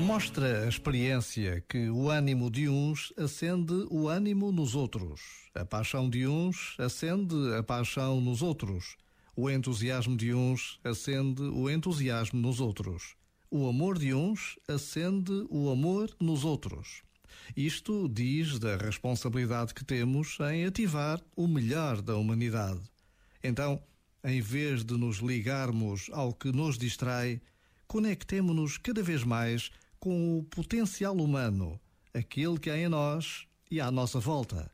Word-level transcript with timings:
Mostra 0.00 0.64
a 0.64 0.68
experiência 0.68 1.62
que 1.68 1.90
o 1.90 2.08
ânimo 2.08 2.50
de 2.50 2.68
uns 2.68 3.12
acende 3.16 3.86
o 3.90 4.08
ânimo 4.08 4.50
nos 4.52 4.74
outros. 4.74 5.20
A 5.54 5.64
paixão 5.64 6.08
de 6.08 6.26
uns 6.26 6.76
acende 6.78 7.34
a 7.58 7.62
paixão 7.62 8.20
nos 8.20 8.40
outros. 8.40 8.96
O 9.36 9.50
entusiasmo 9.50 10.16
de 10.16 10.32
uns 10.32 10.78
acende 10.84 11.42
o 11.42 11.68
entusiasmo 11.68 12.40
nos 12.40 12.60
outros. 12.60 13.16
O 13.50 13.68
amor 13.68 13.98
de 13.98 14.14
uns 14.14 14.58
acende 14.68 15.46
o 15.50 15.70
amor 15.70 16.10
nos 16.20 16.44
outros. 16.44 17.02
Isto 17.56 18.08
diz 18.08 18.58
da 18.58 18.76
responsabilidade 18.76 19.74
que 19.74 19.84
temos 19.84 20.38
em 20.52 20.64
ativar 20.64 21.20
o 21.36 21.46
melhor 21.46 22.00
da 22.00 22.16
humanidade. 22.16 22.80
Então, 23.42 23.82
em 24.24 24.40
vez 24.40 24.84
de 24.84 24.94
nos 24.94 25.18
ligarmos 25.18 26.08
ao 26.12 26.32
que 26.32 26.52
nos 26.52 26.76
distrai, 26.76 27.40
conectemo-nos 27.86 28.76
cada 28.76 29.02
vez 29.02 29.24
mais 29.24 29.70
com 29.98 30.38
o 30.38 30.44
potencial 30.44 31.16
humano, 31.16 31.80
aquele 32.14 32.58
que 32.58 32.70
há 32.70 32.76
em 32.76 32.88
nós 32.88 33.46
e 33.70 33.80
à 33.80 33.90
nossa 33.90 34.20
volta. 34.20 34.70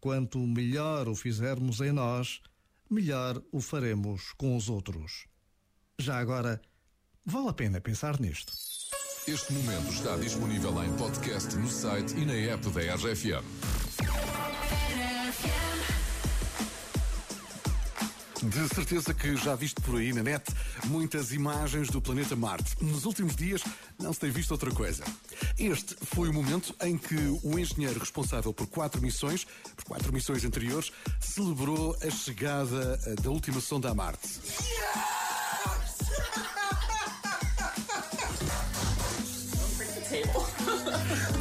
Quanto 0.00 0.38
melhor 0.38 1.08
o 1.08 1.14
fizermos 1.14 1.80
em 1.80 1.92
nós, 1.92 2.40
melhor 2.90 3.42
o 3.50 3.60
faremos 3.60 4.32
com 4.36 4.56
os 4.56 4.68
outros. 4.68 5.26
Já 5.98 6.18
agora, 6.18 6.60
vale 7.24 7.48
a 7.48 7.52
pena 7.52 7.80
pensar 7.80 8.20
nisto. 8.20 8.52
Este 9.26 9.52
momento 9.52 9.90
está 9.90 10.16
disponível 10.16 10.84
em 10.84 10.96
podcast 10.96 11.56
no 11.56 11.68
site 11.68 12.14
e 12.16 12.24
na 12.24 12.34
app 12.34 12.68
da 12.70 12.94
RFM. 12.94 13.65
De 18.42 18.68
certeza 18.68 19.14
que 19.14 19.34
já 19.36 19.54
viste 19.54 19.80
por 19.80 19.96
aí 19.96 20.12
na 20.12 20.22
net 20.22 20.44
muitas 20.84 21.32
imagens 21.32 21.88
do 21.88 22.02
planeta 22.02 22.36
Marte. 22.36 22.76
Nos 22.82 23.06
últimos 23.06 23.34
dias 23.34 23.62
não 23.98 24.12
se 24.12 24.20
tem 24.20 24.30
visto 24.30 24.50
outra 24.50 24.70
coisa. 24.70 25.04
Este 25.58 25.96
foi 26.02 26.28
o 26.28 26.32
momento 26.32 26.74
em 26.82 26.98
que 26.98 27.16
o 27.42 27.58
engenheiro 27.58 27.98
responsável 27.98 28.52
por 28.52 28.66
quatro 28.66 29.00
missões, 29.00 29.46
por 29.74 29.84
quatro 29.84 30.12
missões 30.12 30.44
anteriores, 30.44 30.92
celebrou 31.18 31.96
a 32.02 32.10
chegada 32.10 33.00
eh, 33.06 33.14
da 33.14 33.30
última 33.30 33.60
sonda 33.60 33.90
a 33.90 33.94
Marte. 33.94 34.28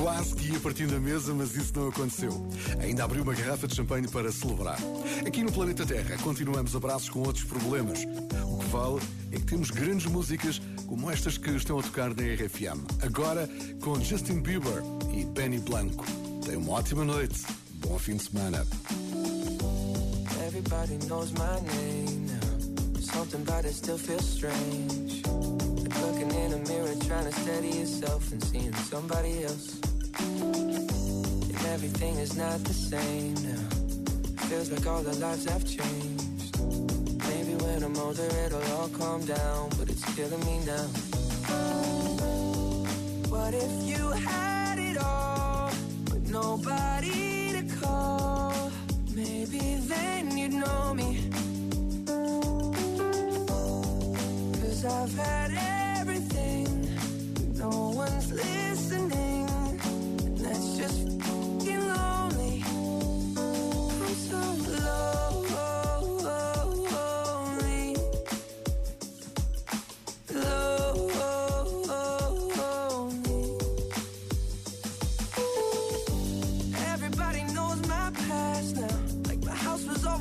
Quase 0.00 0.34
que 0.34 0.50
ia 0.50 0.58
partindo 0.60 0.96
a 0.96 0.98
mesa, 0.98 1.34
mas 1.34 1.54
isso 1.54 1.72
não 1.76 1.88
aconteceu. 1.88 2.48
Ainda 2.80 3.04
abriu 3.04 3.22
uma 3.22 3.34
garrafa 3.34 3.68
de 3.68 3.74
champanhe 3.74 4.08
para 4.08 4.32
celebrar. 4.32 4.78
Aqui 5.26 5.42
no 5.42 5.52
planeta 5.52 5.84
Terra 5.84 6.16
continuamos 6.22 6.74
abraços 6.74 7.10
com 7.10 7.18
outros 7.18 7.44
problemas. 7.44 8.06
O 8.46 8.56
que 8.56 8.66
vale 8.68 8.98
é 9.30 9.36
que 9.36 9.44
temos 9.44 9.70
grandes 9.70 10.06
músicas 10.06 10.58
como 10.86 11.10
estas 11.10 11.36
que 11.36 11.50
estão 11.50 11.78
a 11.78 11.82
tocar 11.82 12.14
na 12.14 12.22
RFM. 12.22 12.80
Agora 13.02 13.46
com 13.82 14.00
Justin 14.00 14.40
Bieber 14.40 14.82
e 15.14 15.26
Benny 15.26 15.58
Blanco. 15.58 16.06
Tenha 16.46 16.58
uma 16.58 16.72
ótima 16.72 17.04
noite. 17.04 17.44
Bom 17.86 17.98
fim 17.98 18.16
de 18.16 18.22
semana. 18.22 18.66
Everybody 20.46 20.96
knows 21.08 21.30
my 21.32 21.60
name 21.76 22.26
now. 22.26 23.00
Something 23.02 23.42
about 23.42 23.66
it 23.66 23.74
still 23.74 23.98
feels 23.98 24.24
strange. 24.24 25.22
Looking 26.00 26.30
in 26.30 26.54
a 26.54 26.68
mirror, 26.68 26.94
trying 27.06 27.30
to 27.30 27.32
steady 27.32 27.80
yourself 27.80 28.32
and 28.32 28.42
seeing 28.42 28.74
somebody 28.88 29.44
else. 29.44 29.89
And 30.54 31.66
everything 31.74 32.16
is 32.16 32.36
not 32.36 32.62
the 32.64 32.74
same 32.74 33.34
now. 33.34 33.64
Feels 34.48 34.70
like 34.70 34.86
all 34.86 35.02
the 35.02 35.16
lives 35.18 35.44
have 35.44 35.64
changed. 35.64 36.58
Maybe 37.30 37.54
when 37.64 37.82
I'm 37.84 37.96
older, 37.96 38.28
it'll 38.44 38.62
all 38.76 38.88
calm 38.88 39.24
down, 39.24 39.70
but 39.78 39.88
it's 39.88 40.04
killing 40.14 40.44
me 40.44 40.58
now. 40.66 40.86
What 43.30 43.54
if 43.54 43.72
you 43.88 44.10
had 44.10 44.78
it 44.78 44.96
all, 44.98 45.70
but 46.06 46.22
nobody 46.28 47.52
to 47.52 47.62
call? 47.80 48.72
Maybe 49.14 49.76
then 49.92 50.36
you'd 50.36 50.54
know 50.54 50.94
me. 50.94 51.30
Cause 54.60 54.84
I've 54.84 55.14
had 55.14 55.50
everything, 56.00 56.66
but 57.34 57.48
no 57.64 57.92
one's 57.94 58.32
listening. 58.32 58.69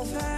I've 0.00 0.37